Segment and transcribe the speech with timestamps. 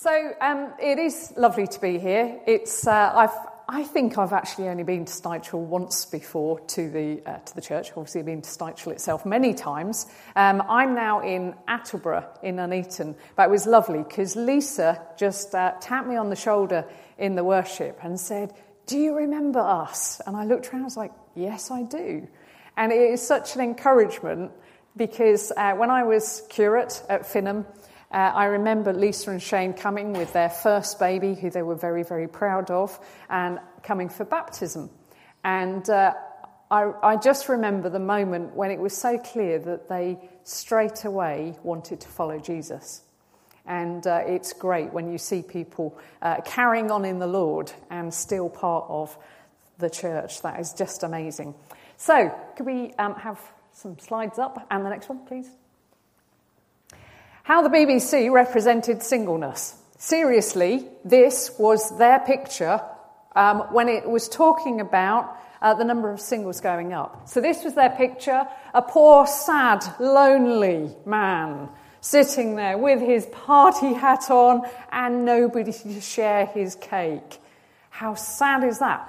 [0.00, 2.38] So um, it is lovely to be here.
[2.46, 3.34] It's uh, I've
[3.68, 7.60] I think I've actually only been to Styvechale once before to the uh, to the
[7.60, 7.90] church.
[7.96, 10.06] Obviously, I've been to Styvechale itself many times.
[10.36, 15.72] Um, I'm now in Attleborough in Nuneaton, but it was lovely because Lisa just uh,
[15.80, 16.84] tapped me on the shoulder
[17.18, 18.54] in the worship and said,
[18.86, 20.82] "Do you remember us?" And I looked around.
[20.82, 22.28] I was like, "Yes, I do."
[22.76, 24.52] And it is such an encouragement
[24.96, 27.66] because uh, when I was curate at Finham.
[28.10, 32.02] Uh, I remember Lisa and Shane coming with their first baby, who they were very,
[32.02, 32.98] very proud of,
[33.28, 34.88] and coming for baptism.
[35.44, 36.14] And uh,
[36.70, 41.56] I, I, just remember the moment when it was so clear that they straight away
[41.62, 43.02] wanted to follow Jesus.
[43.66, 48.12] And uh, it's great when you see people uh, carrying on in the Lord and
[48.12, 49.16] still part of
[49.76, 50.40] the church.
[50.40, 51.54] That is just amazing.
[51.98, 53.38] So, could we um, have
[53.72, 54.66] some slides up?
[54.70, 55.50] And the next one, please.
[57.48, 59.74] How the BBC represented singleness.
[59.96, 62.78] Seriously, this was their picture
[63.34, 67.26] um, when it was talking about uh, the number of singles going up.
[67.26, 71.70] So, this was their picture a poor, sad, lonely man
[72.02, 77.38] sitting there with his party hat on and nobody to share his cake.
[77.88, 79.08] How sad is that?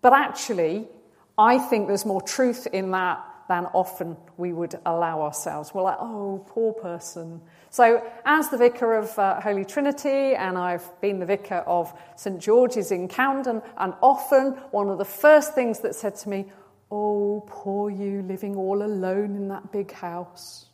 [0.00, 0.88] But actually,
[1.36, 5.74] I think there's more truth in that than often we would allow ourselves.
[5.74, 7.40] We're like, oh, poor person.
[7.70, 12.40] So, as the vicar of uh, Holy Trinity, and I've been the vicar of St
[12.40, 16.46] George's in Camden, and often one of the first things that said to me,
[16.92, 20.66] oh, poor you living all alone in that big house.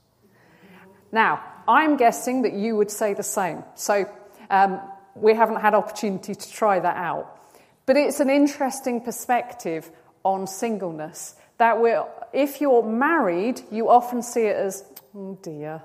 [1.11, 3.65] Now, I'm guessing that you would say the same.
[3.75, 4.05] So,
[4.51, 4.83] um,
[5.15, 7.41] we haven't had opportunity to try that out.
[7.87, 9.91] But it's an interesting perspective
[10.25, 12.05] on singleness that we're
[12.37, 14.85] if you're married, you often see it as,
[15.15, 15.83] oh dear.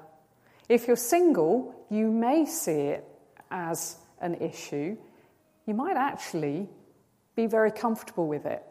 [0.67, 3.05] If you're single, you may see it
[3.49, 4.97] as an issue.
[5.65, 6.67] You might actually
[7.37, 8.61] be very comfortable with it.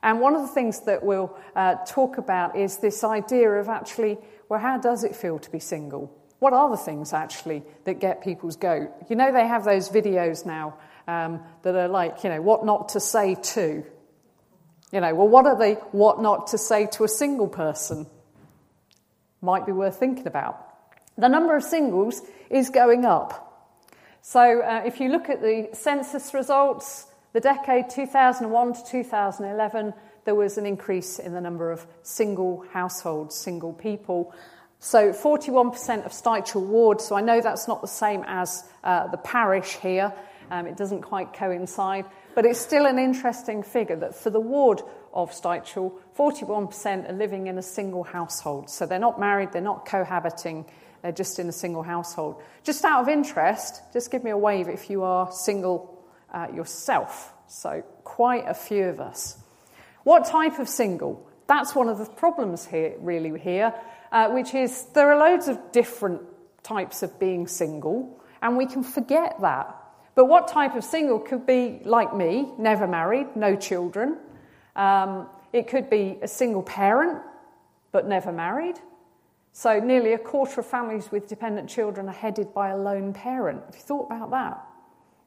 [0.00, 4.16] And one of the things that we'll uh, talk about is this idea of actually,
[4.48, 6.16] well, how does it feel to be single?
[6.38, 8.90] What are the things actually that get people's goat?
[9.08, 10.78] You know, they have those videos now
[11.08, 13.84] um, that are like, you know, what not to say to.
[14.92, 18.06] You know, well, what are they, what not to say to a single person?
[19.40, 20.64] Might be worth thinking about.
[21.16, 23.44] The number of singles is going up.
[24.22, 29.94] So uh, if you look at the census results, the decade 2001 to 2011,
[30.24, 34.34] there was an increase in the number of single households, single people.
[34.80, 39.16] So 41% of Styvechale Ward, so I know that's not the same as uh, the
[39.18, 40.12] parish here,
[40.50, 42.06] um, it doesn't quite coincide,
[42.38, 44.80] but it's still an interesting figure that for the ward
[45.12, 48.70] of Styvechale, 41% are living in a single household.
[48.70, 50.64] So they're not married, they're not cohabiting,
[51.02, 52.40] they're just in a single household.
[52.62, 56.00] Just out of interest, just give me a wave if you are single
[56.32, 57.32] uh, yourself.
[57.48, 59.36] So quite a few of us.
[60.04, 61.28] What type of single?
[61.48, 63.74] That's one of the problems here, really, here,
[64.12, 66.22] uh, which is there are loads of different
[66.62, 69.74] types of being single, and we can forget that
[70.18, 74.16] but what type of single could be like me, never married, no children?
[74.74, 77.22] Um, it could be a single parent,
[77.92, 78.74] but never married.
[79.52, 83.62] So nearly a quarter of families with dependent children are headed by a lone parent.
[83.64, 84.66] Have you thought about that?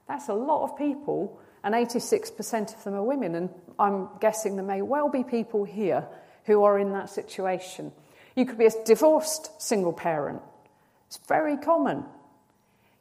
[0.09, 3.35] That's a lot of people, and 86% of them are women.
[3.35, 3.49] And
[3.79, 6.05] I'm guessing there may well be people here
[6.47, 7.93] who are in that situation.
[8.35, 10.41] You could be a divorced single parent.
[11.07, 12.03] It's very common.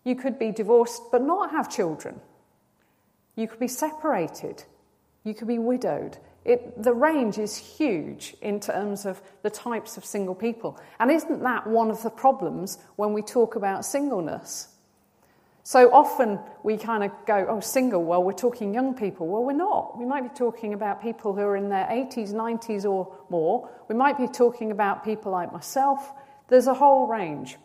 [0.05, 2.21] You could be divorced but not have children.
[3.37, 4.65] You could be separated.
[5.25, 6.19] You could be widowed.
[6.45, 10.79] It, the range is huge in terms of the types of single people.
[10.99, 14.69] And isn't that one of the problems when we talk about singleness?
[15.63, 19.29] So often we kind of go, oh, single, well, we're talking young people.
[19.29, 19.99] Well, we're not.
[19.99, 23.69] We might be talking about people who are in their 80s, 90s, or more.
[23.89, 26.11] We might be talking about people like myself.
[26.49, 27.57] There's a whole range.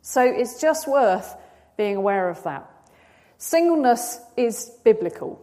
[0.00, 1.36] So it's just worth
[1.78, 2.70] being aware of that.
[3.38, 5.40] Singleness is biblical.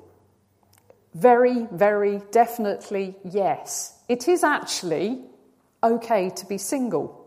[1.16, 3.98] Very, very definitely yes.
[4.08, 5.22] It is actually
[5.82, 7.26] okay to be single.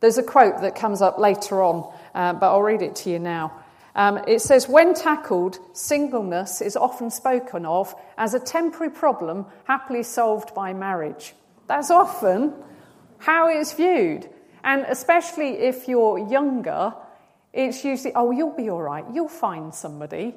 [0.00, 3.18] There's a quote that comes up later on, uh, but I'll read it to you
[3.18, 3.60] now.
[3.94, 10.02] Um, it says, When tackled, singleness is often spoken of as a temporary problem happily
[10.02, 11.34] solved by marriage.
[11.66, 12.54] That's often
[13.18, 14.28] how it's viewed.
[14.64, 16.94] And especially if you're younger,
[17.52, 20.34] it's usually, oh, you'll be all right, you'll find somebody.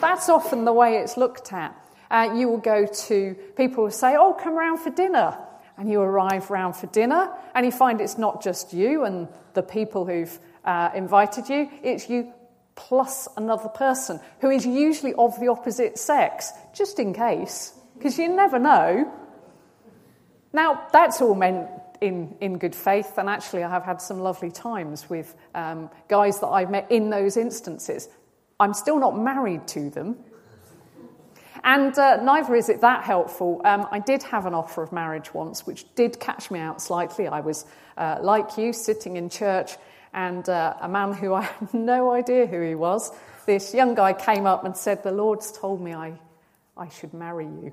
[0.00, 1.74] That's often the way it's looked at.
[2.10, 5.38] Uh, you will go to people who say, oh, come round for dinner.
[5.78, 9.62] And you arrive round for dinner, and you find it's not just you and the
[9.62, 12.32] people who've uh, invited you, it's you
[12.76, 18.28] plus another person who is usually of the opposite sex, just in case, because you
[18.28, 19.12] never know.
[20.52, 21.68] Now, that's all meant
[22.00, 26.40] in, in good faith, and actually, I have had some lovely times with um, guys
[26.40, 28.08] that I've met in those instances.
[28.58, 30.16] I'm still not married to them,
[31.64, 33.60] and uh, neither is it that helpful.
[33.64, 37.26] Um, I did have an offer of marriage once, which did catch me out slightly.
[37.26, 37.66] I was,
[37.96, 39.72] uh, like you, sitting in church,
[40.12, 43.12] and uh, a man who I had no idea who he was,
[43.46, 46.18] this young guy came up and said, The Lord's told me I,
[46.76, 47.72] I should marry you.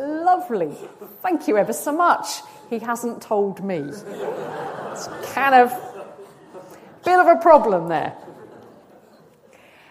[0.00, 0.74] Lovely.
[1.20, 2.40] Thank you ever so much.
[2.70, 3.76] He hasn't told me.
[3.76, 8.16] It's kind of a bit of a problem there.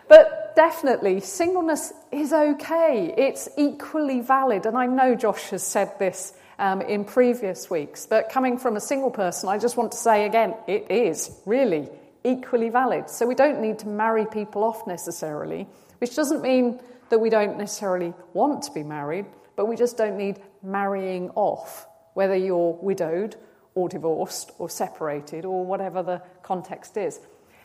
[0.07, 3.13] But definitely, singleness is okay.
[3.15, 4.65] It's equally valid.
[4.65, 8.81] And I know Josh has said this um, in previous weeks, but coming from a
[8.81, 11.88] single person, I just want to say again, it is really
[12.23, 13.11] equally valid.
[13.11, 15.67] So we don't need to marry people off necessarily,
[16.00, 16.79] which doesn't mean
[17.09, 19.27] that we don't necessarily want to be married,
[19.59, 23.35] but we just don't need marrying off, whether you're widowed
[23.75, 27.19] or divorced or separated or whatever the context is.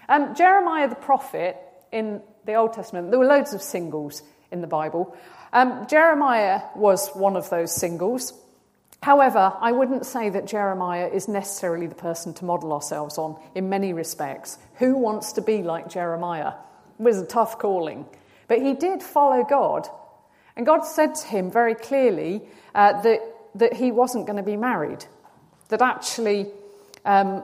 [0.09, 1.57] Um, Jeremiah the prophet
[1.93, 5.17] in the Old Testament, there were loads of singles in the Bible.
[5.53, 8.33] Um, Jeremiah was one of those singles.
[9.01, 13.69] However, I wouldn't say that Jeremiah is necessarily the person to model ourselves on in
[13.69, 14.59] many respects.
[14.79, 16.55] Who wants to be like Jeremiah?
[16.99, 18.05] It was a tough calling.
[18.49, 19.89] But he did follow God.
[20.57, 22.43] And God said to him very clearly
[22.75, 23.21] uh, that,
[23.57, 25.05] that he wasn't going to be married,
[25.69, 26.51] that actually
[27.05, 27.43] um,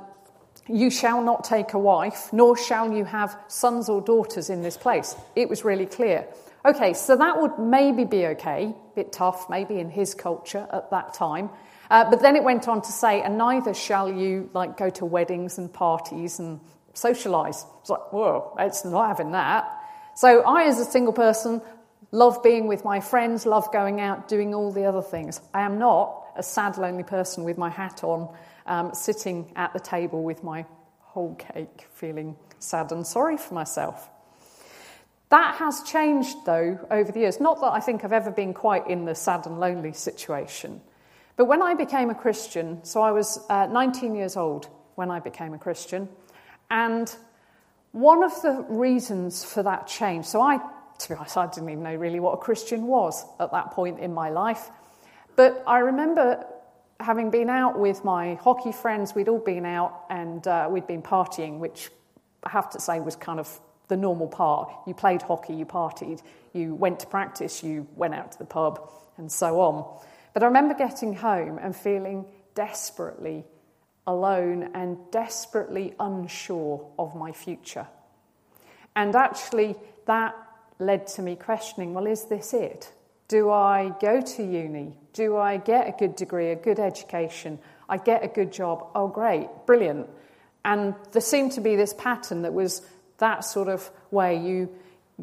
[0.69, 4.77] you shall not take a wife, nor shall you have sons or daughters in this
[4.77, 5.17] place.
[5.35, 6.27] It was really clear.
[6.65, 10.91] Okay, so that would maybe be okay, a bit tough maybe in his culture at
[10.91, 11.51] that time.
[11.91, 15.05] Uh, but then it went on to say, and neither shall you like go to
[15.05, 16.61] weddings and parties and
[16.93, 17.65] socialize.
[17.81, 19.69] It's like, whoa, it's not having that.
[20.15, 21.63] So I, as a single person,
[22.13, 25.41] love being with my friends, love going out, doing all the other things.
[25.55, 28.35] I am not a sad, lonely person with my hat on
[28.67, 30.65] um, sitting at the table with my
[31.01, 34.09] whole cake, feeling sad and sorry for myself.
[35.31, 37.41] That has changed, though, over the years.
[37.41, 40.81] Not that I think I've ever been quite in the sad and lonely situation.
[41.37, 45.21] But when I became a Christian, so I was uh, 19 years old when I
[45.21, 46.09] became a Christian,
[46.71, 47.15] and
[47.93, 50.61] one of the reasons for that change, so I,
[51.01, 53.99] to be honest, I didn't even know really what a Christian was at that point
[53.99, 54.71] in my life.
[55.37, 56.45] But I remember
[57.01, 61.03] having been out with my hockey friends, we'd all been out and uh, we'd been
[61.03, 61.91] partying, which
[62.45, 64.71] I have to say was kind of the normal part.
[64.87, 68.89] You played hockey, you partied, you went to practice, you went out to the pub,
[69.17, 70.01] and so on.
[70.35, 73.45] But I remember getting home and feeling desperately
[74.07, 77.87] alone and desperately unsure of my future.
[78.95, 79.77] And actually,
[80.07, 80.35] that
[80.81, 82.93] led to me questioning well, is this it?
[83.29, 84.97] Do I go to uni?
[85.13, 87.59] Do I get a good degree, a good education?
[87.89, 88.89] I get a good job.
[88.95, 90.09] Oh, great, brilliant.
[90.65, 92.83] And there seemed to be this pattern that was
[93.19, 94.37] that sort of way.
[94.39, 94.69] You,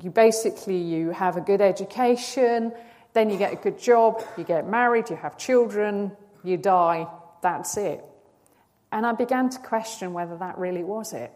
[0.01, 2.71] you basically you have a good education,
[3.13, 6.11] then you get a good job, you get married, you have children,
[6.43, 7.07] you die.
[7.41, 8.03] That's it.
[8.91, 11.31] And I began to question whether that really was it.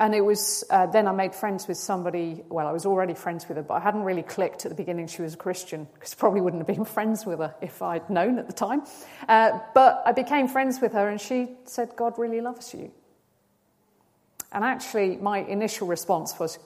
[0.00, 2.44] And it was uh, then I made friends with somebody.
[2.48, 5.08] Well, I was already friends with her, but I hadn't really clicked at the beginning
[5.08, 8.38] she was a Christian because probably wouldn't have been friends with her if I'd known
[8.38, 8.82] at the time.
[9.28, 12.92] Uh, but I became friends with her, and she said, God really loves you.
[14.52, 16.58] And actually, my initial response was,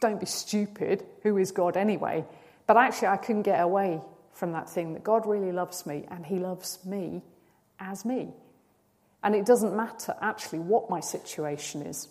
[0.00, 1.04] Don't be stupid.
[1.22, 2.24] Who is God anyway?
[2.66, 4.00] But actually, I couldn't get away
[4.32, 7.22] from that thing that God really loves me, and He loves me
[7.78, 8.30] as me.
[9.22, 12.08] And it doesn't matter actually what my situation is.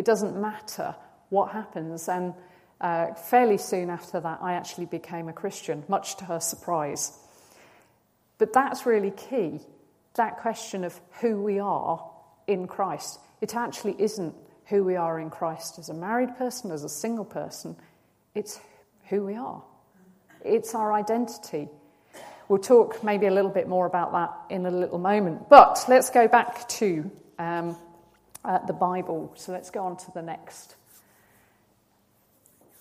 [0.00, 0.96] It doesn't matter
[1.28, 2.08] what happens.
[2.08, 2.32] And
[2.80, 7.18] uh, fairly soon after that, I actually became a Christian, much to her surprise.
[8.38, 9.60] But that's really key
[10.14, 12.02] that question of who we are
[12.46, 13.20] in Christ.
[13.42, 14.34] It actually isn't
[14.70, 17.76] who we are in Christ as a married person, as a single person.
[18.34, 18.58] It's
[19.10, 19.62] who we are,
[20.42, 21.68] it's our identity.
[22.48, 25.50] We'll talk maybe a little bit more about that in a little moment.
[25.50, 27.76] But let's go back to um,
[28.44, 29.32] uh, the Bible.
[29.36, 30.76] So let's go on to the next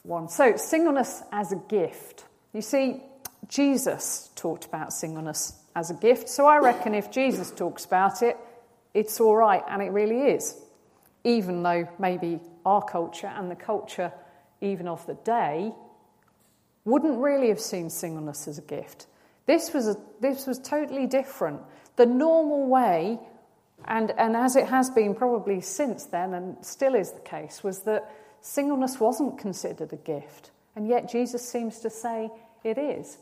[0.04, 0.30] one.
[0.30, 2.26] So, singleness as a gift.
[2.54, 3.02] You see,
[3.48, 6.30] Jesus talked about singleness as a gift.
[6.30, 8.38] So I reckon if Jesus talks about it,
[8.94, 10.56] it's all right, and it really is.
[11.24, 14.12] Even though maybe our culture and the culture
[14.62, 15.72] even of the day
[16.86, 19.06] wouldn't really have seen singleness as a gift.
[19.46, 21.62] This was, a, this was totally different.
[21.96, 23.20] The normal way
[23.90, 27.82] and, and as it has been probably since then, and still is the case, was
[27.82, 28.10] that
[28.42, 30.52] singleness wasn't considered a gift.
[30.76, 32.30] And yet Jesus seems to say
[32.64, 33.18] it is.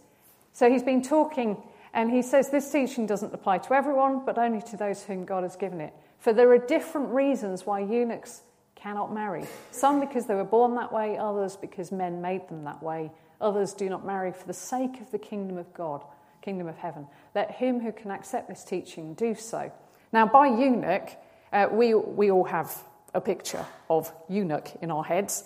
[0.52, 1.58] So he's been talking,
[1.94, 5.44] and he says this teaching doesn't apply to everyone, but only to those whom God
[5.44, 5.94] has given it.
[6.20, 8.42] For there are different reasons why eunuchs
[8.76, 9.46] cannot marry.
[9.72, 13.12] Some because they were born that way, others because men made them that way.
[13.40, 16.04] Others do not marry for the sake of the kingdom of God,
[16.42, 17.08] kingdom of heaven.
[17.34, 19.72] Let him who can accept this teaching do so.
[20.12, 21.10] Now, by eunuch,
[21.52, 22.76] uh, we, we all have
[23.14, 25.44] a picture of eunuch in our heads.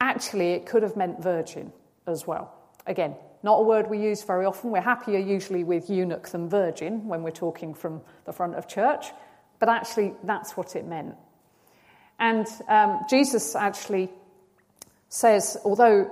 [0.00, 1.72] Actually, it could have meant virgin
[2.06, 2.52] as well.
[2.86, 4.70] Again, not a word we use very often.
[4.70, 9.06] We're happier usually with eunuch than virgin when we're talking from the front of church,
[9.58, 11.14] but actually, that's what it meant.
[12.18, 14.10] And um, Jesus actually
[15.08, 16.10] says, although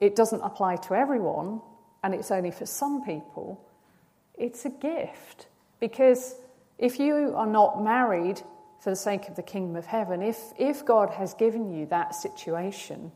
[0.00, 1.60] it doesn't apply to everyone
[2.02, 3.64] and it's only for some people,
[4.34, 5.46] it's a gift
[5.78, 6.34] because
[6.78, 8.40] if you are not married
[8.80, 12.14] for the sake of the kingdom of heaven, if, if God has given you that
[12.14, 13.12] situation,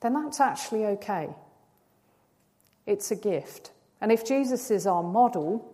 [0.00, 1.28] then that's actually okay.
[2.86, 3.70] It's a gift.
[4.00, 5.68] And if Jesus is our model,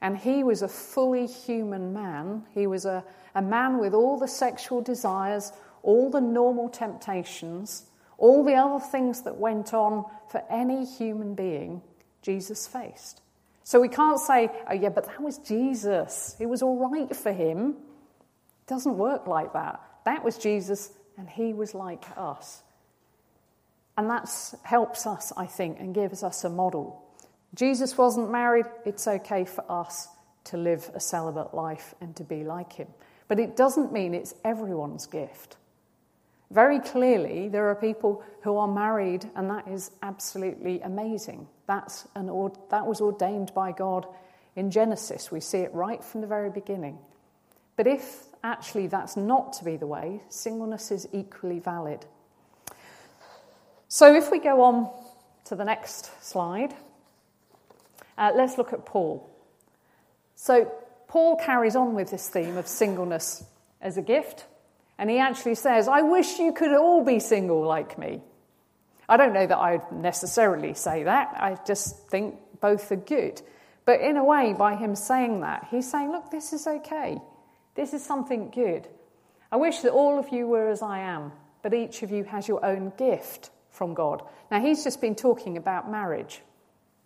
[0.00, 4.28] and he was a fully human man, he was a, a man with all the
[4.28, 7.84] sexual desires, all the normal temptations,
[8.18, 11.82] all the other things that went on for any human being,
[12.22, 13.20] Jesus faced.
[13.64, 16.36] So we can't say, oh, yeah, but that was Jesus.
[16.38, 17.70] It was all right for him.
[17.70, 19.80] It doesn't work like that.
[20.04, 22.62] That was Jesus, and he was like us.
[23.96, 24.28] And that
[24.62, 27.02] helps us, I think, and gives us a model.
[27.54, 28.66] Jesus wasn't married.
[28.84, 30.08] It's okay for us
[30.44, 32.88] to live a celibate life and to be like him.
[33.28, 35.56] But it doesn't mean it's everyone's gift.
[36.54, 41.48] Very clearly, there are people who are married, and that is absolutely amazing.
[41.66, 42.26] That's an,
[42.70, 44.06] that was ordained by God
[44.54, 45.32] in Genesis.
[45.32, 46.98] We see it right from the very beginning.
[47.74, 52.06] But if actually that's not to be the way, singleness is equally valid.
[53.88, 54.90] So if we go on
[55.46, 56.72] to the next slide,
[58.16, 59.28] uh, let's look at Paul.
[60.36, 60.72] So
[61.08, 63.42] Paul carries on with this theme of singleness
[63.80, 64.44] as a gift.
[64.98, 68.22] And he actually says, I wish you could all be single like me.
[69.08, 71.34] I don't know that I'd necessarily say that.
[71.36, 73.42] I just think both are good.
[73.84, 77.18] But in a way, by him saying that, he's saying, look, this is okay.
[77.74, 78.88] This is something good.
[79.52, 81.32] I wish that all of you were as I am,
[81.62, 84.22] but each of you has your own gift from God.
[84.50, 86.40] Now, he's just been talking about marriage.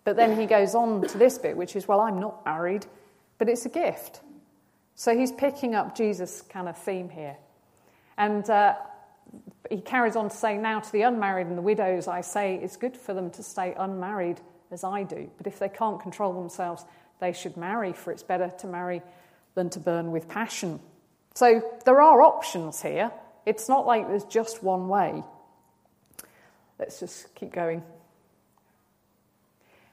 [0.04, 2.87] But then he goes on to this bit, which is, well, I'm not married,
[3.38, 4.21] but it's a gift.
[4.95, 7.37] So he's picking up Jesus' kind of theme here.
[8.18, 8.75] And uh,
[9.70, 12.76] he carries on to say, Now to the unmarried and the widows, I say it's
[12.76, 15.30] good for them to stay unmarried as I do.
[15.38, 16.84] But if they can't control themselves,
[17.20, 19.02] they should marry, for it's better to marry
[19.54, 20.80] than to burn with passion.
[21.34, 23.12] So there are options here.
[23.46, 25.22] It's not like there's just one way.
[26.78, 27.82] Let's just keep going.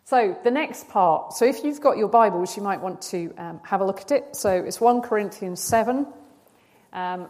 [0.08, 1.34] So, the next part.
[1.34, 4.12] So, if you've got your Bibles, you might want to um, have a look at
[4.12, 4.36] it.
[4.36, 6.06] So, it's 1 Corinthians 7.
[6.94, 7.28] Um,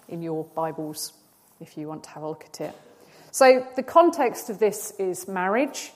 [0.09, 1.13] in your Bibles
[1.59, 2.75] if you want to have a look at it.
[3.31, 5.91] So, the context of this is marriage,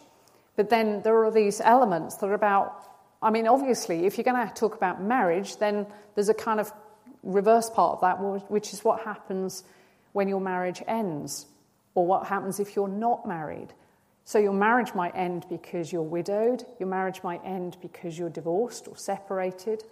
[0.56, 2.84] but then there are these elements that are about,
[3.22, 6.72] I mean, obviously, if you're going to talk about marriage, then there's a kind of
[7.24, 8.16] reverse part of that,
[8.50, 9.64] which is what happens
[10.14, 11.46] when your marriage ends
[11.96, 13.74] or what happens if you're not married.
[14.24, 18.88] So, your marriage might end because you're widowed, your marriage might end because you're divorced
[18.88, 19.84] or separated,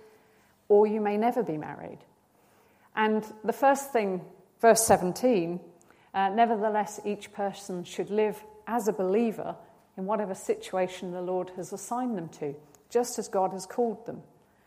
[0.67, 1.99] or you may never be married.
[2.95, 4.21] And the first thing,
[4.61, 5.59] verse 17,
[6.13, 9.55] uh, nevertheless, each person should live as a believer
[9.97, 12.55] in whatever situation the Lord has assigned them to,
[12.89, 14.21] just as God has called them.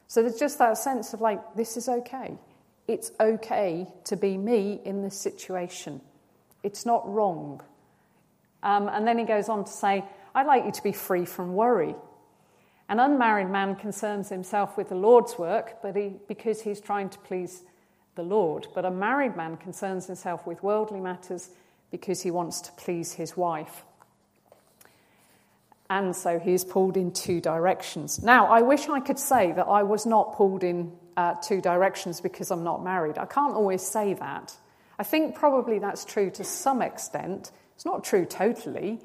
[0.09, 2.37] So, there's just that sense of like, this is okay.
[2.89, 6.01] It's okay to be me in this situation.
[6.63, 7.61] It's not wrong.
[8.63, 10.05] Um, and then he goes on to say,
[10.35, 11.95] I'd like you to be free from worry.
[12.89, 17.19] An unmarried man concerns himself with the Lord's work but he, because he's trying to
[17.21, 17.63] please
[18.15, 18.67] the Lord.
[18.75, 21.51] But a married man concerns himself with worldly matters
[21.91, 23.85] because he wants to please his wife.
[25.91, 28.23] And so he is pulled in two directions.
[28.23, 32.21] Now, I wish I could say that I was not pulled in uh, two directions
[32.21, 33.19] because I'm not married.
[33.19, 34.57] I can't always say that.
[35.03, 37.51] I think probably that's true to some extent.
[37.75, 39.01] It's not true totally.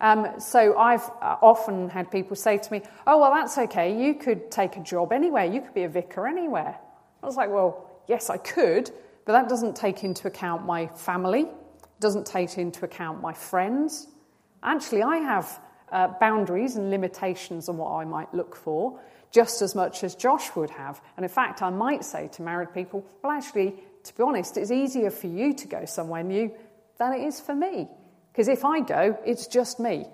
[0.00, 3.96] Um, so I've uh, often had people say to me, Oh, well, that's okay.
[4.04, 5.44] You could take a job anywhere.
[5.44, 6.76] You could be a vicar anywhere.
[7.22, 8.90] I was like, Well, yes, I could,
[9.24, 11.46] but that doesn't take into account my family,
[12.00, 14.08] doesn't take into account my friends.
[14.64, 15.60] Actually, I have
[15.92, 18.98] uh, boundaries and limitations on what I might look for,
[19.30, 21.00] just as much as Josh would have.
[21.16, 24.70] And in fact, I might say to married people, well, actually, to be honest, it's
[24.70, 26.52] easier for you to go somewhere new
[26.98, 27.88] than it is for me.
[28.32, 30.06] Because if I go, it's just me.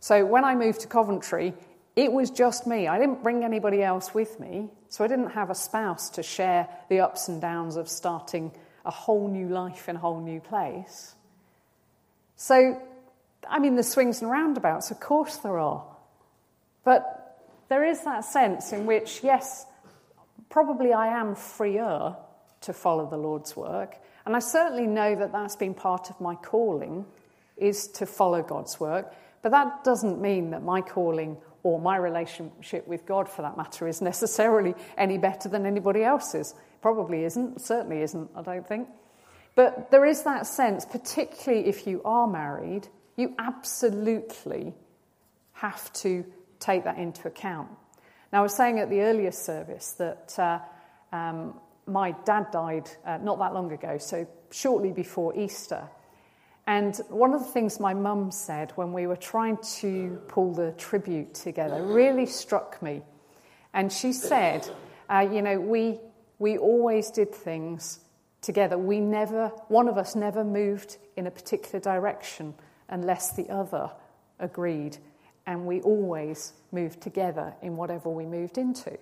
[0.00, 1.54] So when I moved to Coventry,
[1.96, 2.88] it was just me.
[2.88, 6.68] I didn't bring anybody else with me, so I didn't have a spouse to share
[6.88, 8.52] the ups and downs of starting
[8.84, 11.14] a whole new life in a whole new place.
[12.36, 12.80] So,
[13.48, 15.84] I mean, the swings and roundabouts, of course there are.
[16.84, 19.66] But there is that sense in which, yes,
[20.48, 22.16] probably I am freer
[22.62, 23.96] to follow the Lord's work.
[24.26, 27.06] And I certainly know that that's been part of my calling,
[27.56, 29.12] is to follow God's work.
[29.42, 33.88] But that doesn't mean that my calling or my relationship with God, for that matter,
[33.88, 36.54] is necessarily any better than anybody else's.
[36.82, 38.88] Probably isn't, certainly isn't, I don't think.
[39.54, 44.74] But there is that sense, particularly if you are married, you absolutely
[45.52, 46.24] have to
[46.58, 47.68] take that into account.
[48.32, 50.60] Now, I was saying at the earlier service that uh,
[51.14, 51.54] um,
[51.90, 55.88] my dad died uh, not that long ago, so shortly before Easter.
[56.66, 60.72] And one of the things my mum said when we were trying to pull the
[60.72, 63.02] tribute together really struck me.
[63.72, 64.68] And she said,
[65.08, 65.98] uh, You know, we,
[66.38, 68.00] we always did things
[68.40, 68.78] together.
[68.78, 72.54] We never, one of us never moved in a particular direction
[72.88, 73.90] unless the other
[74.38, 74.98] agreed.
[75.46, 78.96] And we always moved together in whatever we moved into.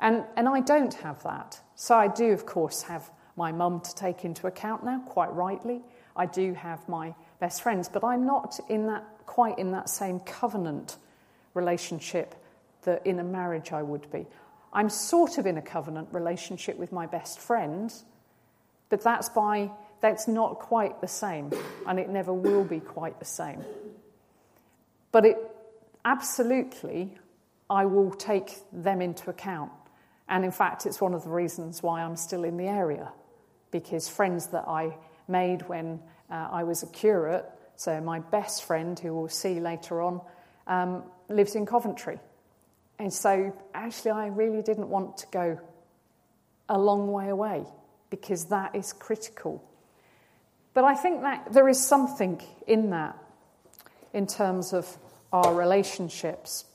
[0.00, 1.60] And, and I don't have that.
[1.80, 5.80] So I do, of course, have my mum to take into account now, quite rightly.
[6.14, 10.20] I do have my best friends, but I'm not in that quite in that same
[10.20, 10.98] covenant
[11.54, 12.34] relationship
[12.82, 14.26] that in a marriage I would be.
[14.74, 18.04] I'm sort of in a covenant relationship with my best friends,
[18.90, 19.70] but that's by
[20.02, 21.50] that's not quite the same,
[21.86, 23.64] and it never will be quite the same.
[25.12, 25.38] But it
[26.04, 27.16] absolutely
[27.70, 29.72] I will take them into account.
[30.30, 33.12] And in fact, it's one of the reasons why I'm still in the area,
[33.72, 37.44] because friends that I made when uh, I was a curate.
[37.74, 40.20] So, my best friend, who we'll see later on,
[40.68, 42.20] um, lives in Coventry.
[43.00, 45.58] And so, actually, I really didn't want to go
[46.68, 47.64] a long way away
[48.08, 49.64] because that is critical.
[50.74, 53.18] But I think that there is something in that
[54.12, 54.96] in terms of
[55.32, 56.66] our relationships.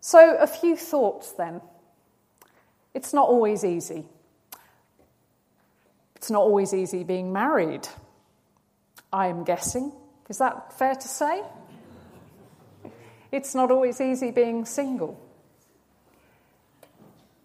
[0.00, 1.60] So, a few thoughts then.
[2.94, 4.04] It's not always easy.
[6.16, 7.88] It's not always easy being married,
[9.12, 9.92] I am guessing.
[10.28, 11.42] Is that fair to say?
[13.32, 15.18] It's not always easy being single.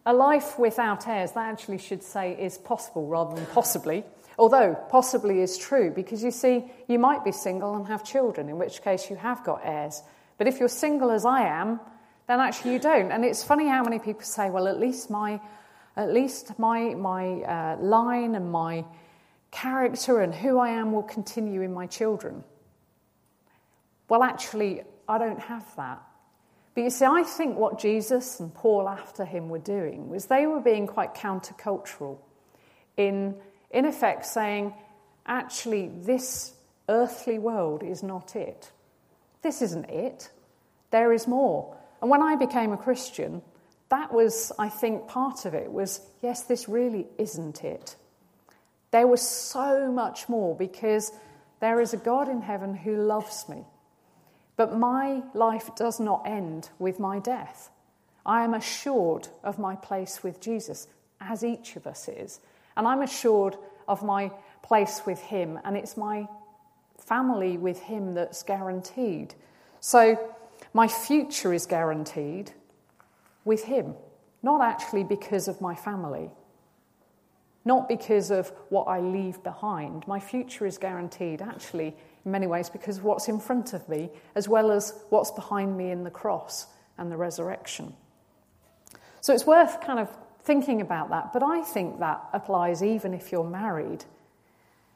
[0.05, 4.03] A life without heirs, that actually should say is possible rather than possibly.
[4.37, 8.59] Although possibly is true, because you see, you might be single and have children, in
[8.59, 10.03] which case you have got heirs.
[10.37, 11.79] But if you're single as I am,
[12.27, 13.11] then actually you don't.
[13.11, 15.39] And it's funny how many people say, well, at least my
[15.97, 18.85] at least my, my uh, line and my
[19.49, 22.43] character and who I am will continue in my children.
[24.07, 26.01] Well, actually, I don't have that.
[26.75, 30.45] But you see, I think what Jesus and Paul after him were doing was they
[30.45, 32.19] were being quite countercultural
[32.95, 33.35] in,
[33.71, 34.73] in effect, saying,
[35.25, 36.53] actually, this
[36.87, 38.71] earthly world is not it.
[39.41, 40.29] This isn't it.
[40.91, 41.75] There is more.
[42.01, 43.41] And when I became a Christian,
[43.89, 47.95] that was, I think, part of it was yes, this really isn't it.
[48.91, 51.11] There was so much more because
[51.59, 53.65] there is a God in heaven who loves me.
[54.55, 57.69] But my life does not end with my death.
[58.25, 60.87] I am assured of my place with Jesus,
[61.21, 62.39] as each of us is.
[62.75, 63.55] And I'm assured
[63.87, 64.31] of my
[64.63, 66.27] place with Him, and it's my
[66.97, 69.33] family with Him that's guaranteed.
[69.79, 70.17] So
[70.73, 72.51] my future is guaranteed,
[73.45, 73.95] with Him,
[74.43, 76.29] not actually because of my family,
[77.65, 80.07] not because of what I leave behind.
[80.07, 84.09] My future is guaranteed, actually, in many ways, because of what's in front of me,
[84.35, 87.93] as well as what's behind me in the cross and the resurrection.
[89.21, 90.09] So it's worth kind of
[90.43, 94.05] thinking about that, but I think that applies even if you're married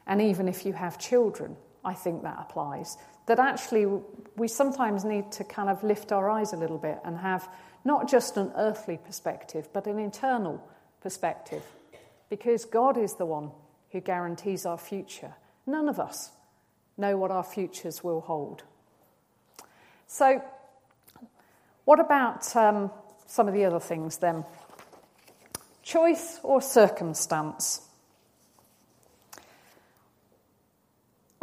[0.07, 1.57] and even if you have children.
[1.83, 2.97] I think that applies.
[3.27, 3.85] That actually,
[4.35, 7.47] we sometimes need to kind of lift our eyes a little bit and have
[7.85, 10.63] not just an earthly perspective, but an internal
[11.01, 11.63] perspective.
[12.29, 13.51] Because God is the one
[13.91, 15.33] who guarantees our future.
[15.65, 16.31] None of us
[16.97, 18.63] know what our futures will hold.
[20.07, 20.41] So,
[21.85, 22.91] what about um,
[23.27, 24.45] some of the other things then?
[25.91, 27.81] choice or circumstance?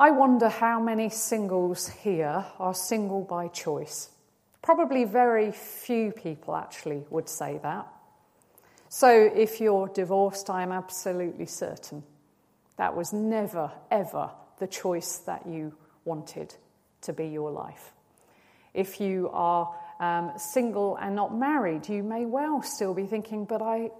[0.01, 4.11] I wonder how many singles here are single by choice.
[4.63, 7.89] Probably very few people actually would say that.
[8.89, 12.05] So if you're divorced, I am absolutely certain
[12.77, 16.55] that was never, ever the choice that you wanted
[17.03, 17.93] to be your life.
[18.75, 23.63] If you are um, single and not married, you may well still be thinking, but
[23.63, 23.91] I,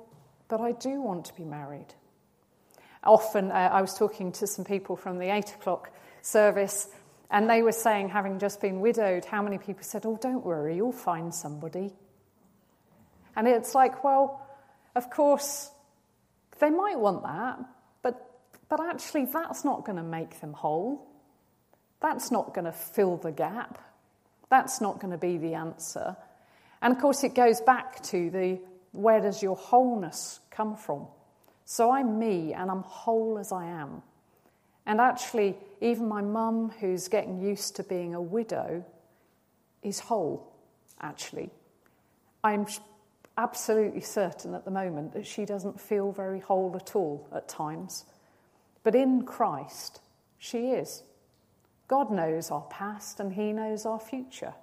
[0.47, 1.93] but I do want to be married.
[3.05, 5.91] Often, uh, I was talking to some people from the eight o'clock
[6.23, 6.89] service,
[7.31, 10.77] and they were saying, having just been widowed, how many people said, Oh, don't worry,
[10.77, 11.93] you'll find somebody.
[13.37, 14.45] And it's like, well,
[14.97, 15.71] of course,
[16.59, 17.61] they might want that,
[18.03, 21.07] but, but actually, that's not going to make them whole.
[22.01, 23.79] That's not going to fill the gap.
[24.51, 26.17] That's not going to be the answer.
[26.81, 28.61] And of course, it goes back to the
[28.93, 31.07] where does your wholeness come from?
[31.71, 34.03] So I'm me and I'm whole as I am.
[34.87, 38.83] And actually, even my mum, who's getting used to being a widow,
[39.83, 40.51] is whole,
[41.03, 41.51] actually.
[42.43, 42.65] I'm
[43.37, 48.07] absolutely certain at the moment that she doesn't feel very whole at all at times.
[48.83, 50.01] But in Christ,
[50.39, 51.03] she is.
[51.87, 54.55] God knows our past and He knows our future.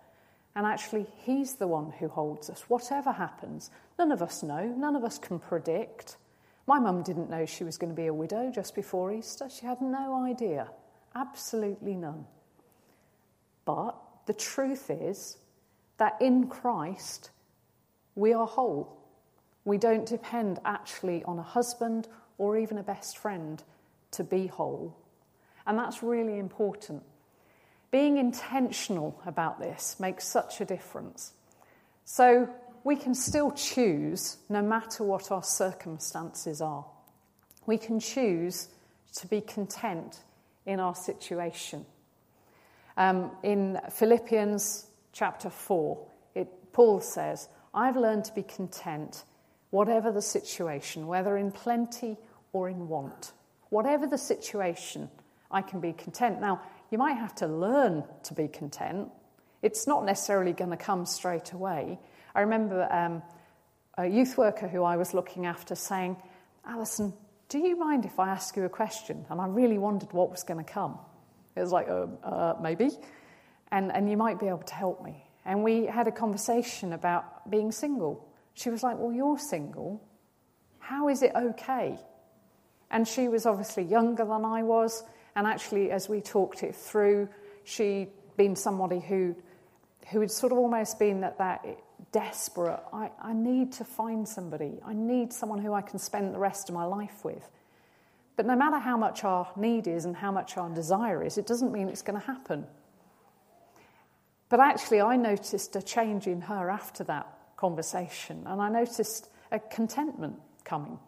[0.56, 2.64] And actually, He's the one who holds us.
[2.68, 6.18] Whatever happens, none of us know, none of us can predict.
[6.68, 9.50] My mum didn't know she was going to be a widow just before Easter.
[9.50, 10.70] She had no idea,
[11.14, 12.26] absolutely none.
[13.66, 15.38] But the truth is
[15.98, 17.30] that in Christ,
[18.16, 18.98] we are whole.
[19.64, 23.64] We don't depend actually on a husband or even a best friend
[24.12, 24.98] to be whole.
[25.68, 27.04] And that's really important
[27.96, 31.32] being intentional about this makes such a difference.
[32.04, 32.50] So
[32.86, 36.86] we can still choose no matter what our circumstances are.
[37.66, 38.70] We can choose
[39.16, 40.20] to be content
[40.68, 41.84] in our situation.
[42.96, 49.24] Um, in Philippians chapter 4, it, Paul says, I've learned to be content,
[49.72, 52.18] whatever the situation, whether in plenty
[52.54, 53.32] or in want.
[53.70, 55.10] Whatever the situation,
[55.50, 56.40] I can be content.
[56.40, 59.10] Now, you might have to learn to be content.
[59.64, 61.98] It's not necessarily going to come straight away.
[62.36, 63.24] I remember um,
[63.98, 66.18] a youth worker who I was looking after saying,
[66.68, 67.14] Alison,
[67.48, 69.26] do you mind if I ask you a question?
[69.30, 71.00] And I really wondered what was going to come.
[71.56, 72.90] It was like, uh, uh, maybe.
[73.72, 75.24] And, and you might be able to help me.
[75.46, 78.28] And we had a conversation about being single.
[78.54, 80.02] She was like, Well, you're single.
[80.80, 81.98] How is it okay?
[82.92, 85.04] And she was obviously younger than I was.
[85.36, 87.30] And actually, as we talked it through,
[87.64, 89.36] she'd been somebody who,
[90.12, 91.66] who had sort of almost been at that
[92.12, 94.80] desperate, I, I need to find somebody.
[94.86, 97.50] I need someone who I can spend the rest of my life with.
[98.36, 101.48] But no matter how much our need is and how much our desire is, it
[101.48, 102.66] doesn't mean it's going to happen.
[104.50, 109.60] But actually, I noticed a change in her after that conversation, and I noticed a
[109.60, 111.00] contentment coming.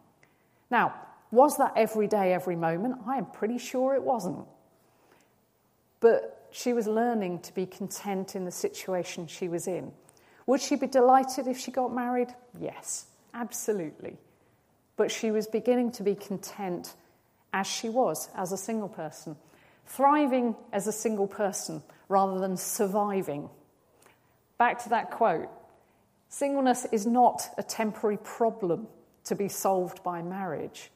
[0.70, 0.94] Now,
[1.30, 2.96] was that every day, every moment?
[3.06, 4.46] I am pretty sure it wasn't.
[6.00, 9.92] But she was learning to be content in the situation she was in.
[10.48, 12.34] Would she be delighted if she got married?
[12.58, 14.16] Yes, absolutely.
[14.96, 16.94] But she was beginning to be content
[17.52, 19.36] as she was, as a single person,
[19.84, 23.50] thriving as a single person rather than surviving.
[24.56, 25.50] Back to that quote
[26.30, 28.88] singleness is not a temporary problem
[29.24, 30.90] to be solved by marriage.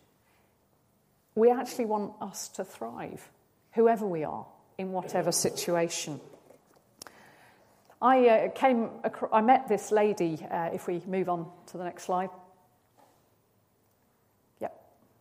[1.34, 3.28] We actually want us to thrive,
[3.74, 4.46] whoever we are,
[4.78, 6.22] in whatever situation.
[8.02, 8.90] I uh, came,
[9.32, 10.44] I met this lady.
[10.50, 12.30] Uh, if we move on to the next slide.
[14.60, 14.74] Yep,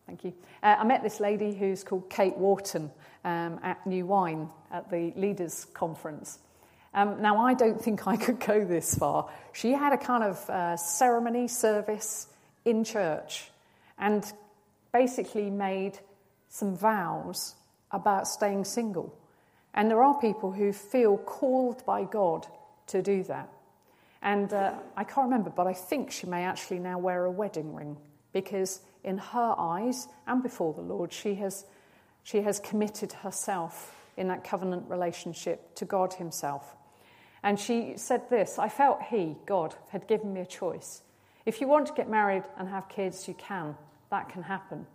[0.08, 0.32] thank you.
[0.64, 2.90] Uh, I met this lady who's called Kate Wharton
[3.24, 6.40] um, at New Wine at the Leaders Conference.
[6.92, 9.30] Um, now, I don't think I could go this far.
[9.52, 12.26] She had a kind of uh, ceremony service
[12.64, 13.48] in church,
[13.96, 14.24] and
[14.92, 16.00] basically made
[16.48, 17.54] some vows
[17.92, 19.16] about staying single.
[19.72, 22.48] And there are people who feel called by God
[22.88, 23.48] to do that.
[24.22, 27.74] And uh, I can't remember, but I think she may actually now wear a wedding
[27.74, 27.96] ring
[28.32, 31.64] because, in her eyes and before the Lord, she has,
[32.22, 36.76] she has committed herself in that covenant relationship to God Himself.
[37.42, 41.02] And she said this I felt He, God, had given me a choice.
[41.44, 43.76] If you want to get married and have kids, you can.
[44.10, 44.86] That can happen.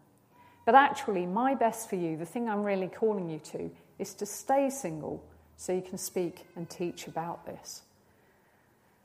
[0.66, 4.26] But actually, my best for you, the thing I'm really calling you to, is to
[4.26, 5.24] stay single
[5.58, 7.82] so you can speak and teach about this.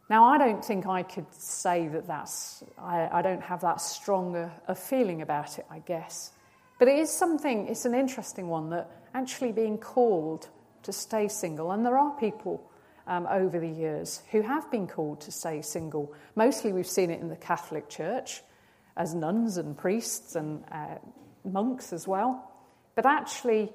[0.08, 4.36] Now, I don't think I could say that that's, I, I don't have that strong
[4.36, 6.30] a, a feeling about it, I guess.
[6.78, 10.48] But it is something, it's an interesting one that actually being called
[10.82, 12.70] to stay single, and there are people
[13.06, 16.12] um, over the years who have been called to stay single.
[16.34, 18.42] Mostly we've seen it in the Catholic Church
[18.96, 20.96] as nuns and priests and uh,
[21.44, 22.50] monks as well.
[22.94, 23.72] But actually,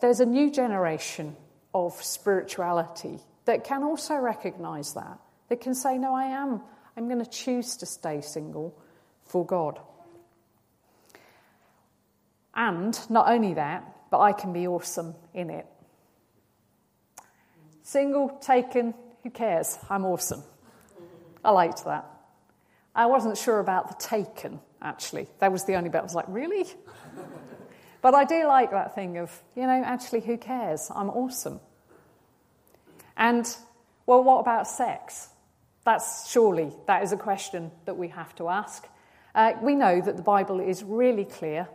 [0.00, 1.36] there's a new generation
[1.74, 5.18] of spirituality that can also recognize that.
[5.48, 6.60] That can say, No, I am.
[6.96, 8.78] I'm going to choose to stay single
[9.24, 9.80] for God.
[12.54, 15.66] And not only that, but I can be awesome in it.
[17.82, 19.78] Single, taken, who cares?
[19.88, 20.42] I'm awesome.
[21.44, 22.06] I liked that.
[22.94, 25.28] I wasn't sure about the taken, actually.
[25.38, 26.66] That was the only bit I was like, really?
[28.02, 30.90] But I do like that thing of, you know, actually, who cares?
[30.94, 31.60] I'm awesome.
[33.16, 33.46] And,
[34.04, 35.28] well, what about sex?
[35.84, 38.86] That's surely, that is a question that we have to ask.
[39.34, 41.68] Uh, we know that the Bible is really clear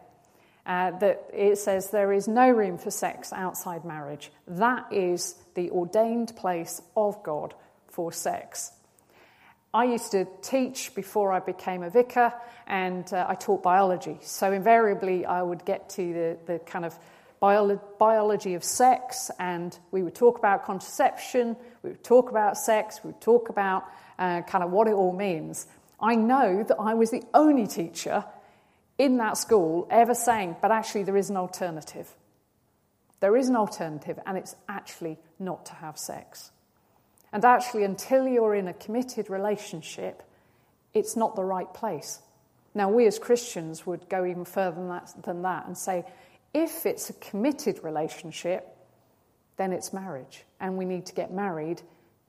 [0.67, 4.31] uh, that it says there is no room for sex outside marriage.
[4.47, 7.53] That is the ordained place of God
[7.87, 8.73] for sex.
[9.73, 12.33] I used to teach before I became a vicar,
[12.65, 14.17] and uh, I taught biology.
[14.21, 16.97] So invariably, I would get to the, the kind of
[17.39, 23.01] bio- biology of sex, and we would talk about contraception, we would talk about sex,
[23.03, 23.83] we would talk about
[24.17, 25.67] uh, kind of what it all means.
[25.99, 28.23] I know that I was the only teacher
[28.97, 32.09] in that school ever saying, but actually, there is an alternative.
[33.19, 36.51] There is an alternative, and it's actually not to have sex.
[37.33, 40.23] And actually, until you're in a committed relationship,
[40.93, 42.19] it's not the right place.
[42.73, 46.05] Now, we as Christians would go even further than that, than that and say,
[46.53, 48.67] if it's a committed relationship,
[49.57, 50.45] then it's marriage.
[50.59, 51.81] And we need to get married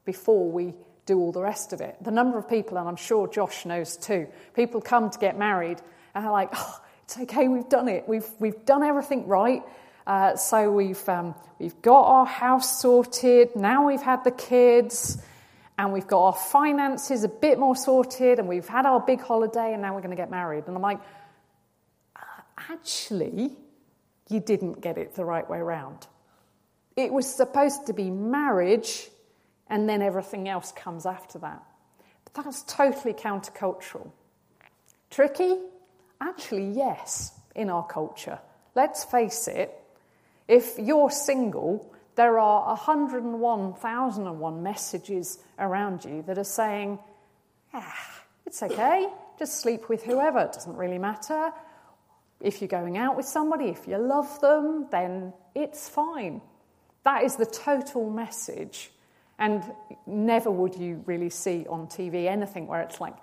[0.05, 0.75] before we
[1.07, 1.97] do all the rest of it.
[2.03, 5.81] The number of people, and I'm sure Josh knows too, people come to get married
[6.15, 8.09] and are like, oh, it's okay, we've done it.
[8.09, 9.63] We've, we've done everything right.
[10.09, 15.19] Uh, so we've, um, we've got our house sorted, now we've had the kids,
[15.77, 19.75] and we've got our finances a bit more sorted, and we've had our big holiday,
[19.75, 20.65] and now we're going to get married.
[20.67, 20.99] And I'm like,
[22.17, 22.21] uh,
[22.71, 23.53] actually,
[24.31, 26.07] you didn't get it the right way around.
[26.97, 29.11] It was supposed to be marriage,
[29.69, 31.63] and then everything else comes after that.
[32.25, 34.11] But that's totally countercultural.
[35.11, 35.59] Tricky?
[36.19, 38.39] Actually, yes, in our culture.
[38.75, 39.78] Let's face it,
[40.49, 46.99] if you're single, there are 101,001 messages around you that are saying,
[47.73, 49.07] ah, it's okay,
[49.39, 51.53] just sleep with whoever, it doesn't really matter.
[52.41, 56.41] If you're going out with somebody, if you love them, then it's fine.
[57.05, 58.91] That is the total message.
[59.39, 59.63] And
[60.07, 63.15] never would you really see on TV anything where it's like,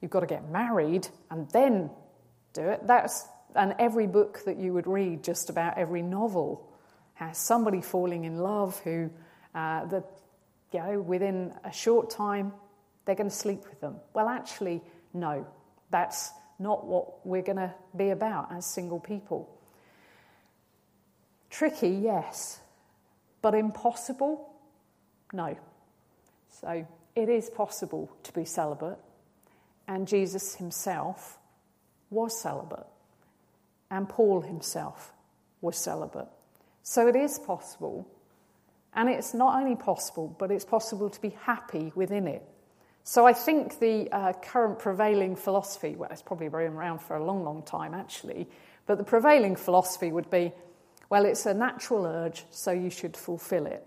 [0.00, 1.90] you've got to get married and then
[2.52, 2.86] do it.
[2.86, 3.26] That's
[3.56, 6.70] and every book that you would read, just about every novel,
[7.14, 9.10] has somebody falling in love who,
[9.54, 10.04] uh, the,
[10.72, 12.52] you know, within a short time,
[13.04, 13.96] they're going to sleep with them.
[14.12, 14.82] Well, actually,
[15.14, 15.46] no,
[15.90, 19.48] that's not what we're going to be about as single people.
[21.50, 22.60] Tricky, yes,
[23.40, 24.52] but impossible?
[25.32, 25.56] No.
[26.60, 28.98] So it is possible to be celibate,
[29.88, 31.38] and Jesus himself
[32.10, 32.86] was celibate
[33.90, 35.12] and Paul himself
[35.60, 36.28] was celibate.
[36.82, 38.08] So it is possible.
[38.94, 42.42] And it's not only possible, but it's possible to be happy within it.
[43.04, 47.24] So I think the uh, current prevailing philosophy, well, it's probably been around for a
[47.24, 48.48] long, long time actually,
[48.86, 50.52] but the prevailing philosophy would be
[51.08, 53.86] well, it's a natural urge, so you should fulfill it.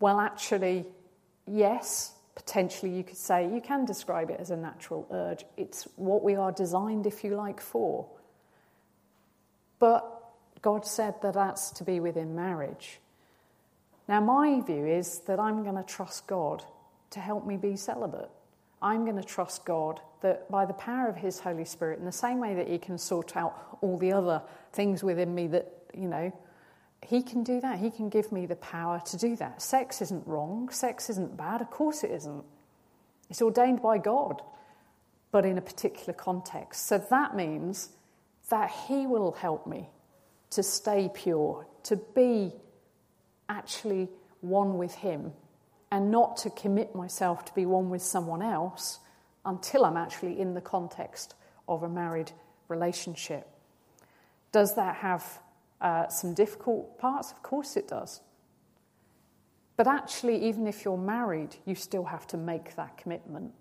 [0.00, 0.86] Well, actually,
[1.46, 5.44] yes, potentially you could say you can describe it as a natural urge.
[5.56, 8.06] It's what we are designed, if you like, for.
[9.78, 10.10] But
[10.62, 13.00] God said that that's to be within marriage.
[14.08, 16.64] Now, my view is that I'm going to trust God
[17.10, 18.30] to help me be celibate.
[18.82, 22.12] I'm going to trust God that by the power of His Holy Spirit, in the
[22.12, 24.42] same way that He can sort out all the other
[24.72, 26.32] things within me that, you know,
[27.04, 27.78] he can do that.
[27.78, 29.60] He can give me the power to do that.
[29.60, 30.70] Sex isn't wrong.
[30.70, 31.60] Sex isn't bad.
[31.60, 32.44] Of course it isn't.
[33.28, 34.42] It's ordained by God,
[35.30, 36.86] but in a particular context.
[36.86, 37.90] So that means
[38.48, 39.88] that He will help me
[40.50, 42.52] to stay pure, to be
[43.48, 44.08] actually
[44.40, 45.32] one with Him,
[45.90, 49.00] and not to commit myself to be one with someone else
[49.44, 51.34] until I'm actually in the context
[51.68, 52.32] of a married
[52.68, 53.48] relationship.
[54.52, 55.40] Does that have
[55.80, 57.32] uh, some difficult parts?
[57.32, 58.20] Of course it does.
[59.76, 63.52] But actually, even if you're married, you still have to make that commitment.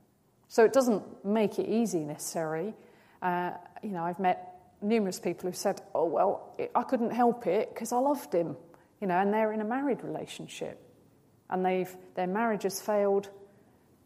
[0.47, 2.75] So it doesn't make it easy necessarily.
[3.21, 7.73] Uh, you know, I've met numerous people who said, "Oh well, I couldn't help it
[7.73, 8.55] because I loved him,"
[9.01, 10.79] you know, and they're in a married relationship,
[11.49, 13.29] and they've their marriage has failed,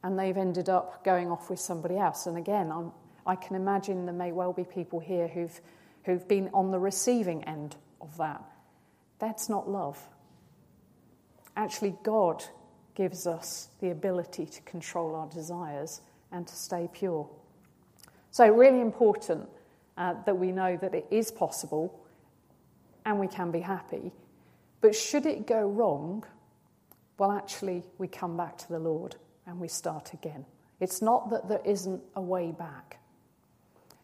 [0.03, 2.27] and they've ended up going off with somebody else.
[2.27, 2.93] And again, I'm,
[3.25, 5.59] I can imagine there may well be people here who've
[6.05, 7.75] who've been on the receiving end
[8.07, 8.43] of that.
[9.19, 9.99] That's not love.
[11.55, 12.43] Actually, God
[12.95, 17.27] gives us the ability to control our desires and to stay pure.
[18.31, 19.49] So, really important
[19.97, 22.03] uh, that we know that it is possible
[23.05, 24.11] and we can be happy.
[24.81, 26.23] But should it go wrong,
[27.17, 29.15] well, actually, we come back to the Lord
[29.47, 30.45] and we start again.
[30.79, 32.99] It's not that there isn't a way back.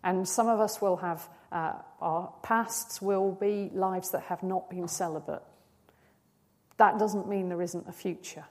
[0.03, 4.69] And some of us will have, uh, our pasts will be lives that have not
[4.69, 5.43] been celibate.
[6.77, 8.43] That doesn't mean there isn't a future.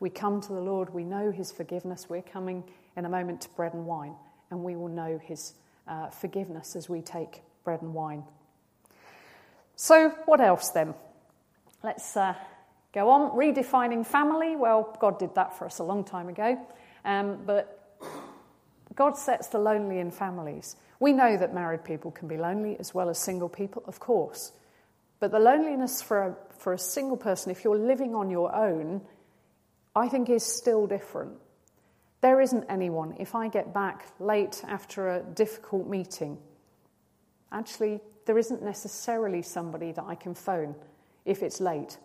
[0.00, 2.08] We come to the Lord, we know His forgiveness.
[2.08, 2.64] We're coming
[2.96, 4.14] in a moment to bread and wine,
[4.50, 5.52] and we will know His
[5.86, 8.24] uh, forgiveness as we take bread and wine.
[9.76, 10.94] So, what else then?
[11.82, 12.34] Let's uh,
[12.94, 13.36] go on.
[13.36, 14.56] Redefining family.
[14.56, 16.58] Well, God did that for us a long time ago,
[17.04, 17.79] um, but
[18.94, 20.76] God sets the lonely in families.
[20.98, 24.52] We know that married people can be lonely as well as single people, of course.
[25.20, 29.02] But the loneliness for a, for a single person, if you're living on your own,
[29.94, 31.32] I think is still different.
[32.20, 36.38] There isn't anyone, if I get back late after a difficult meeting,
[37.50, 40.74] actually, there isn't necessarily somebody that I can phone
[41.24, 41.98] if it's late.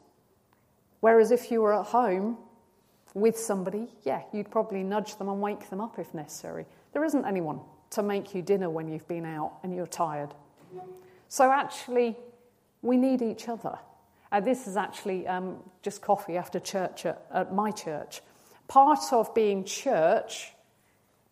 [1.02, 2.38] Whereas if you were at home
[3.16, 6.66] with somebody, yeah, you'd probably nudge them and wake them up if necessary.
[6.94, 10.36] There isn't anyone to make you dinner when you've been out and you're tired.
[11.30, 12.18] So actually,
[12.82, 13.80] we need each other.
[14.32, 18.22] Uh, this is actually um, just coffee after church at, at my church.
[18.68, 20.52] Part of being church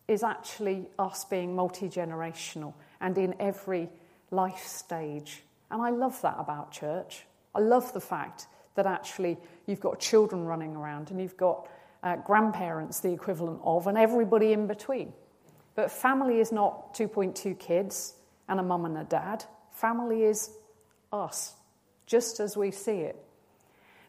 [0.08, 3.90] is actually us being multi generational and in every
[4.32, 5.44] life stage.
[5.70, 7.26] And I love that about church.
[7.54, 11.68] I love the fact that actually you've got children running around and you've got
[12.04, 15.14] uh, grandparents, the equivalent of, and everybody in between.
[15.76, 18.16] But family is not 2.2 kids
[18.48, 19.44] and a mum and a dad.
[19.72, 20.52] Family is
[21.12, 21.56] us,
[22.06, 23.16] just as we see it.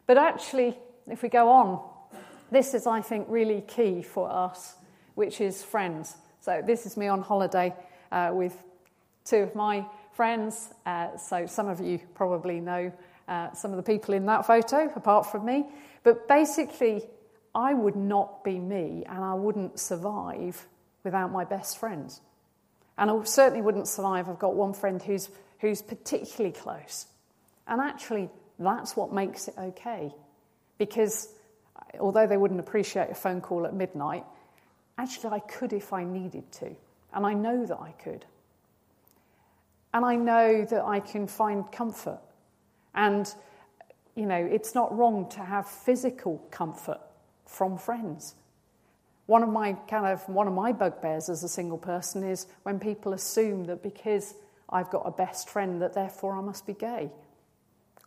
[0.07, 1.81] But actually, if we go on,
[2.51, 4.75] this is, I think, really key for us,
[5.15, 6.15] which is friends.
[6.41, 7.73] So, this is me on holiday
[8.11, 8.55] uh, with
[9.23, 10.69] two of my friends.
[10.85, 12.91] Uh, so, some of you probably know
[13.27, 15.65] uh, some of the people in that photo, apart from me.
[16.03, 17.03] But basically,
[17.53, 20.67] I would not be me and I wouldn't survive
[21.03, 22.21] without my best friends.
[22.97, 24.29] And I certainly wouldn't survive.
[24.29, 27.07] I've got one friend who's, who's particularly close.
[27.67, 30.13] And actually, that's what makes it okay.
[30.77, 31.29] Because
[31.99, 34.25] although they wouldn't appreciate a phone call at midnight,
[34.97, 36.75] actually I could if I needed to.
[37.13, 38.25] And I know that I could.
[39.93, 42.19] And I know that I can find comfort.
[42.95, 43.31] And,
[44.15, 46.99] you know, it's not wrong to have physical comfort
[47.45, 48.35] from friends.
[49.27, 52.79] One of my kind of one of my bugbears as a single person is when
[52.79, 54.35] people assume that because
[54.69, 57.11] I've got a best friend that therefore I must be gay.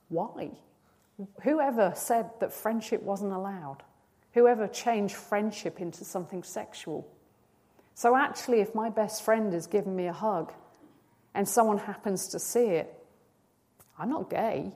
[0.08, 0.50] Why?
[1.42, 3.78] Whoever said that friendship wasn't allowed?
[4.32, 7.08] Whoever changed friendship into something sexual?
[7.94, 10.52] So, actually, if my best friend is giving me a hug
[11.34, 12.94] and someone happens to see it,
[13.98, 14.72] I'm not gay,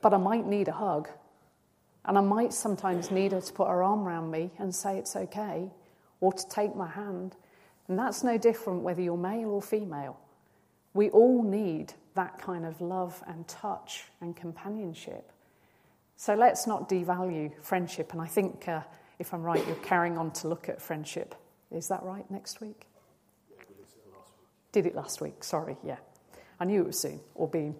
[0.00, 1.08] but I might need a hug.
[2.04, 5.16] And I might sometimes need her to put her arm around me and say it's
[5.16, 5.70] okay,
[6.20, 7.36] or to take my hand.
[7.88, 10.18] And that's no different whether you're male or female.
[10.94, 15.32] We all need that kind of love and touch and companionship.
[16.16, 18.12] So let's not devalue friendship.
[18.12, 18.80] And I think, uh,
[19.18, 21.34] if I'm right, you're carrying on to look at friendship.
[21.70, 22.86] Is that right next week?
[24.72, 25.44] Did it last week?
[25.44, 25.98] Sorry, yeah.
[26.60, 27.74] I knew it was soon, or being.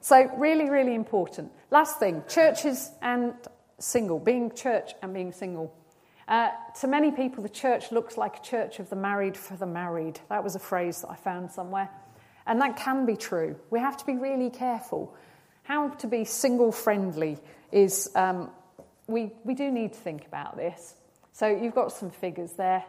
[0.00, 1.50] So, really, really important.
[1.70, 3.34] Last thing churches and
[3.78, 5.74] single, being church and being single.
[6.26, 9.66] Uh, to many people, the church looks like a church of the married for the
[9.66, 10.18] married.
[10.30, 11.90] That was a phrase that I found somewhere.
[12.46, 13.56] And that can be true.
[13.70, 15.14] We have to be really careful.
[15.62, 17.38] How to be single friendly
[17.72, 18.50] is, um,
[19.06, 20.94] we, we do need to think about this.
[21.32, 22.84] So you've got some figures there.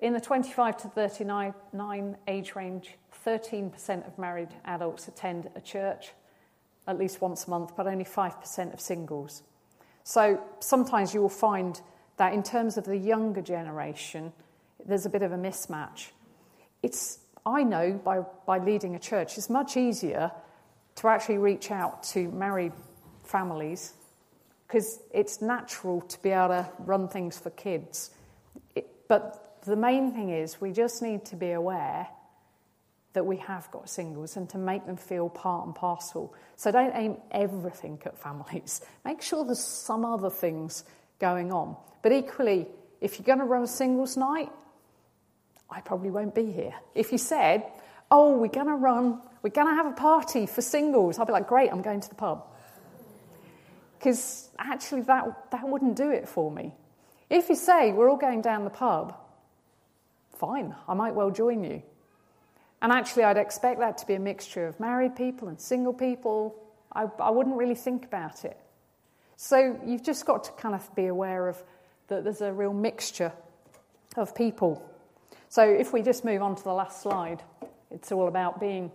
[0.00, 2.94] In the 25 to 39 age range,
[3.28, 6.12] 13% of married adults attend a church
[6.86, 9.42] at least once a month, but only 5% of singles.
[10.04, 11.78] So sometimes you will find
[12.16, 14.32] that in terms of the younger generation,
[14.86, 16.08] there's a bit of a mismatch.
[16.82, 20.32] It's I know by, by leading a church, it's much easier
[20.96, 22.72] to actually reach out to married
[23.22, 23.92] families
[24.66, 28.10] because it's natural to be able to run things for kids.
[28.74, 32.08] It, but the main thing is we just need to be aware
[33.18, 36.32] that we have got singles and to make them feel part and parcel.
[36.54, 38.80] So don't aim everything at families.
[39.04, 40.84] Make sure there's some other things
[41.18, 41.76] going on.
[42.00, 42.68] But equally,
[43.00, 44.52] if you're going to run a singles night,
[45.68, 46.74] I probably won't be here.
[46.94, 47.64] If you said,
[48.08, 51.32] oh, we're going to run, we're going to have a party for singles, I'd be
[51.32, 52.46] like, great, I'm going to the pub.
[53.98, 56.72] Because actually, that, that wouldn't do it for me.
[57.28, 59.18] If you say, we're all going down the pub,
[60.38, 61.82] fine, I might well join you.
[62.80, 66.54] And actually, I'd expect that to be a mixture of married people and single people.
[66.92, 68.56] I, I wouldn't really think about it.
[69.36, 71.62] So you've just got to kind of be aware of
[72.08, 73.32] that there's a real mixture
[74.16, 74.82] of people.
[75.48, 77.42] So if we just move on to the last slide,
[77.90, 78.90] it's all about being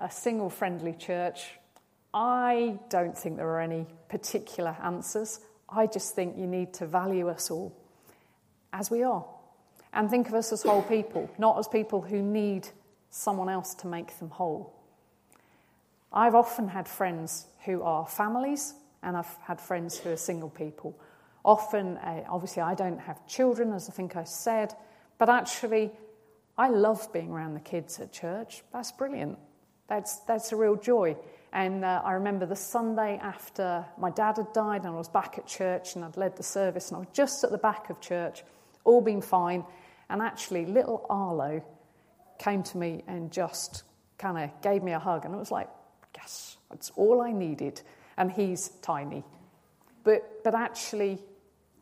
[0.00, 1.50] a single friendly church.
[2.14, 5.40] I don't think there are any particular answers.
[5.68, 7.76] I just think you need to value us all
[8.72, 9.24] as we are
[9.92, 12.68] and think of us as whole people, not as people who need
[13.10, 14.74] someone else to make them whole.
[16.12, 20.98] I've often had friends who are families, and I've had friends who are single people.
[21.44, 24.74] Often, uh, obviously, I don't have children, as I think I said,
[25.18, 25.90] but actually,
[26.56, 28.62] I love being around the kids at church.
[28.72, 29.38] That's brilliant.
[29.88, 31.16] That's, that's a real joy.
[31.52, 35.38] And uh, I remember the Sunday after my dad had died, and I was back
[35.38, 38.00] at church and I'd led the service, and I was just at the back of
[38.00, 38.42] church,
[38.84, 39.64] all being fine.
[40.10, 41.62] And actually, little Arlo
[42.38, 43.82] came to me and just
[44.18, 45.24] kind of gave me a hug.
[45.24, 45.68] And it was like,
[46.16, 47.80] yes, that's all I needed.
[48.16, 49.24] And he's tiny.
[50.04, 51.18] But, but actually,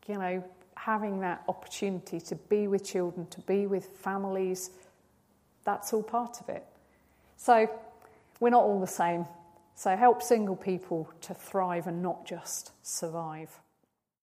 [0.07, 0.45] you know,
[0.77, 4.71] having that opportunity to be with children, to be with families,
[5.65, 6.65] that's all part of it.
[7.37, 7.69] So
[8.41, 9.27] we're not all the same.
[9.75, 13.51] So help single people to thrive and not just survive.